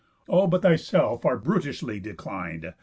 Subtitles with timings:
[0.27, 2.73] All but thyself are brutishly declin'd.